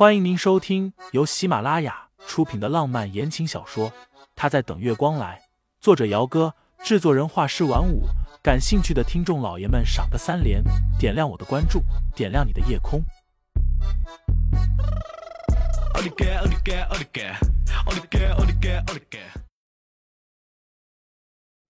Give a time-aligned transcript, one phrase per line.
[0.00, 3.90] 欢迎您收听由喜马拉雅出品的浪漫言情小说
[4.34, 5.38] 《他在等月光来》，
[5.78, 8.04] 作者：姚哥，制作人：画师晚舞。
[8.42, 10.64] 感兴趣的听众老爷们，赏个三连，
[10.98, 11.82] 点亮我的关注，
[12.16, 13.02] 点亮你的夜空。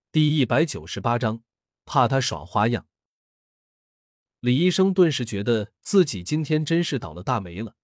[0.09, 1.41] 第一百九十八章，
[1.83, 2.85] 怕他耍花样。
[4.39, 7.75] 李医生顿时觉得自己今天真是倒了大霉了。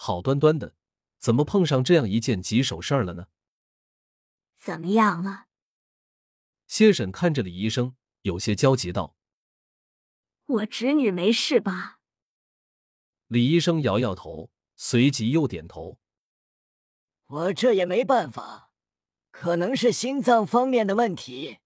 [0.00, 0.76] 好端端的，
[1.18, 3.26] 怎么碰上这样一件棘手事儿了呢？
[4.56, 5.46] 怎么样了？
[6.68, 9.16] 谢婶看着李医生，有些焦急道
[10.46, 11.98] ：“我侄女没事吧？”
[13.26, 15.98] 李医生摇摇头，随即又点头
[17.26, 18.70] ：“我这也没办法，
[19.32, 21.58] 可能是心脏方面的问题，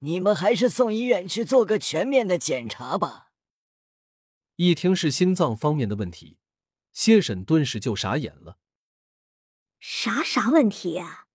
[0.00, 3.32] 你们还是送医院去做个全面的检查吧。”
[4.56, 6.36] 一听是心脏方面的问题。
[6.96, 8.56] 谢婶顿时就傻眼了，
[9.78, 11.26] 啥啥问题呀？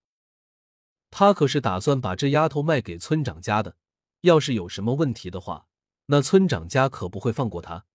[1.11, 3.77] 他可是打算把这丫头卖给村长家的，
[4.21, 5.67] 要是有什么问题的话，
[6.07, 7.85] 那村长家可不会放过他。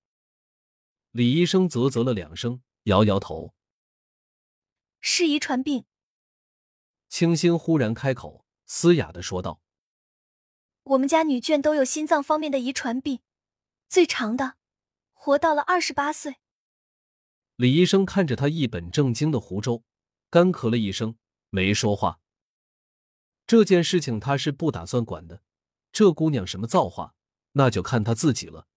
[1.10, 3.52] 李医生啧啧了两声，摇摇头
[5.02, 5.86] ：“是遗传病。”
[7.10, 9.60] 清新忽然开口，嘶哑的说道
[10.94, 13.18] ：“我们家女眷都有心脏方面的遗传病，
[13.88, 14.54] 最长的
[15.12, 16.36] 活到了二十八岁。”
[17.56, 19.82] 李医生看着他一本正经的胡诌，
[20.28, 21.16] 干咳了一声，
[21.48, 22.20] 没说话。
[23.46, 25.42] 这件事情他是不打算管的。
[25.90, 27.14] 这姑娘什么造化，
[27.52, 28.68] 那就看她自己了。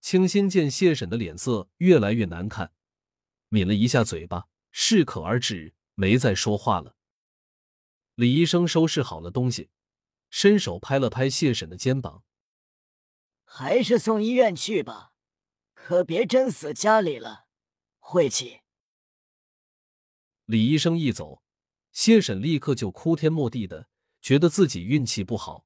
[0.00, 2.72] 清新见谢婶的脸色越来越难看，
[3.50, 6.96] 抿了一下嘴巴，适可而止，没再说话了。
[8.16, 9.70] 李医生收拾好了东西，
[10.30, 12.24] 伸手拍了拍谢婶的肩膀
[13.44, 15.12] ：“还是送医院去吧，
[15.74, 17.44] 可别真死家里了。”
[18.12, 18.62] 晦气！
[20.44, 21.44] 李医生一走，
[21.92, 23.88] 谢婶立刻就哭天抹地的，
[24.20, 25.64] 觉得自己运气不好。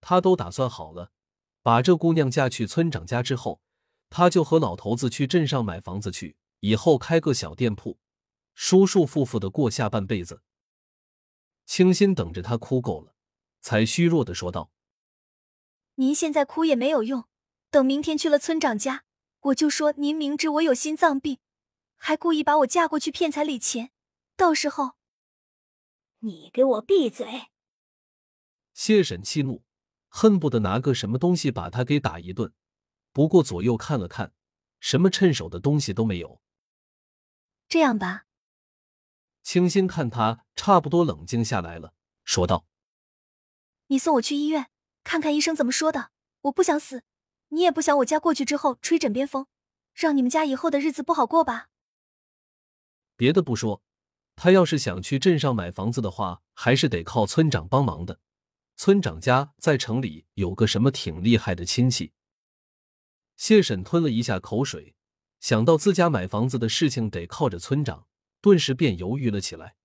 [0.00, 1.12] 他都打算好了，
[1.60, 3.60] 把这姑娘嫁去村长家之后，
[4.08, 7.98] 他就和老头子去镇上买房子去，以后开个小店铺，
[8.54, 10.40] 舒舒服服的过下半辈子。
[11.66, 13.14] 清心等着他哭够了，
[13.60, 14.72] 才虚弱的说道
[15.96, 17.26] ：“您现在哭也没有用，
[17.70, 19.04] 等明天去了村长家。”
[19.40, 21.38] 我就说您明知我有心脏病，
[21.96, 23.90] 还故意把我嫁过去骗彩礼钱，
[24.36, 24.92] 到时候
[26.18, 27.48] 你给我闭嘴！
[28.74, 29.64] 谢婶气怒，
[30.08, 32.52] 恨不得拿个什么东西把他给打一顿。
[33.12, 34.34] 不过左右看了看，
[34.78, 36.42] 什么趁手的东西都没有。
[37.66, 38.26] 这样吧，
[39.42, 42.66] 清新看他差不多冷静下来了，说道
[43.88, 44.70] ：“你送我去医院
[45.02, 46.10] 看看医生怎么说的，
[46.42, 47.02] 我不想死。”
[47.50, 49.46] 你也不想我家过去之后吹枕边风，
[49.94, 51.68] 让你们家以后的日子不好过吧？
[53.16, 53.82] 别的不说，
[54.34, 58.18] 他要是想去镇上买房子的话，还是得靠村长帮忙的。
[58.76, 62.12] 村长家在城里有个什么挺厉害的亲戚。
[63.36, 64.94] 谢婶吞了一下口水，
[65.38, 68.06] 想到自家买房子的事情得靠着村长，
[68.40, 69.76] 顿时便犹豫了起来。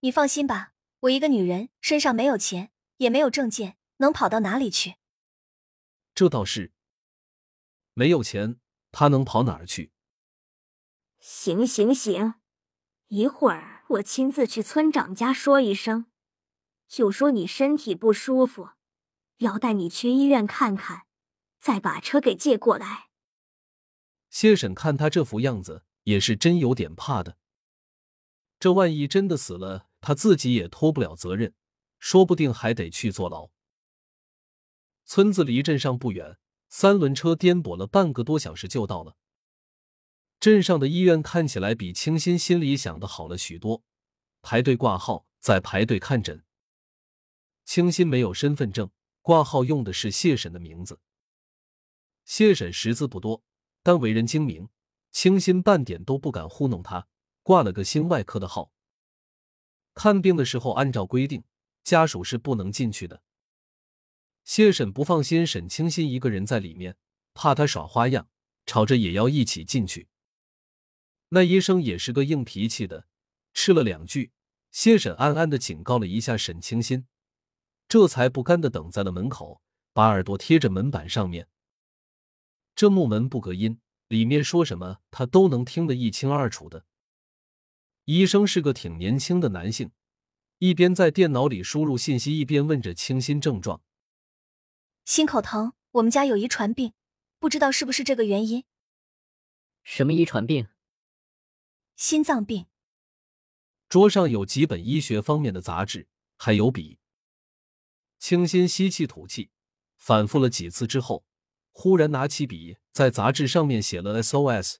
[0.00, 4.94] 你放心吧，我一个女人身上没有钱，也没有证件，能跑到哪里去？
[6.14, 6.72] 这倒是，
[7.94, 8.60] 没有钱，
[8.92, 9.90] 他能跑哪儿去？
[11.18, 12.34] 行行行，
[13.08, 16.06] 一会儿我亲自去村长家说一声，
[16.86, 18.70] 就说你身体不舒服，
[19.38, 21.06] 要带你去医院看看，
[21.60, 23.08] 再把车给借过来。
[24.30, 27.38] 谢婶看他这副样子，也是真有点怕的。
[28.60, 31.54] 这万一真的死了，他自己也脱不了责任，
[31.98, 33.53] 说不定还得去坐牢。
[35.04, 36.38] 村子离镇上不远，
[36.68, 39.16] 三轮车颠簸了半个多小时就到了。
[40.40, 43.82] 镇上的医院看起来比清新心里想的好了许多，
[44.42, 46.44] 排队挂号，再排队看诊。
[47.64, 48.90] 清新没有身份证，
[49.22, 51.00] 挂号用的是谢婶的名字。
[52.24, 53.42] 谢婶识字不多，
[53.82, 54.68] 但为人精明，
[55.10, 57.06] 清新半点都不敢糊弄他，
[57.42, 58.70] 挂了个心外科的号。
[59.94, 61.44] 看病的时候，按照规定，
[61.82, 63.22] 家属是不能进去的。
[64.44, 66.96] 谢婶不放心沈清新一个人在里面，
[67.32, 68.28] 怕他耍花样，
[68.66, 70.08] 吵着也要一起进去。
[71.30, 73.06] 那医生也是个硬脾气的，
[73.54, 74.32] 吃了两句，
[74.70, 77.06] 谢婶暗暗的警告了一下沈清新，
[77.88, 79.62] 这才不甘的等在了门口，
[79.92, 81.48] 把耳朵贴着门板上面。
[82.76, 86.84] 这木门不隔音，里面说什么他都能听得一清二楚的。
[88.04, 89.90] 医生是个挺年轻的男性，
[90.58, 93.82] 一边在电脑里输入信息，一边问着清新症状。
[95.04, 96.94] 心口疼，我们家有遗传病，
[97.38, 98.64] 不知道是不是这个原因。
[99.82, 100.68] 什么遗传病？
[101.94, 102.66] 心脏病。
[103.86, 106.08] 桌上有几本医学方面的杂志，
[106.38, 106.98] 还有笔。
[108.18, 109.50] 清新吸气吐气，
[109.98, 111.26] 反复了几次之后，
[111.70, 114.76] 忽然拿起笔，在杂志上面写了 “SOS”，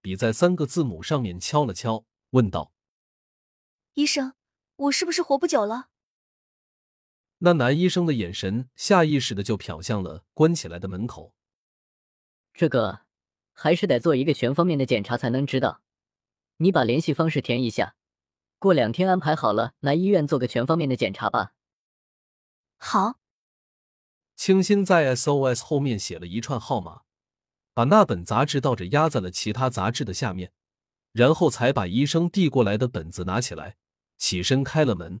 [0.00, 2.72] 笔在三个字母上面敲了敲，问道
[3.94, 4.34] ：“医生，
[4.76, 5.88] 我是不是活不久了？”
[7.44, 11.34] 那男医生的眼神下意识的就瞟向了关起来的门口。
[12.54, 13.00] 这个
[13.52, 15.82] 还是得做一个全方面的检查才能知道。
[16.56, 17.96] 你把联系方式填一下，
[18.58, 21.52] 过两天安排好了来医院做个全方面的检查吧。
[22.78, 23.20] 好。
[24.34, 27.02] 清新在 SOS 后面写了一串号码，
[27.74, 30.50] 把那本杂志倒着压在了其他杂志的下面，
[31.12, 33.76] 然后才把医生递过来的本子拿起来，
[34.16, 35.20] 起身开了门。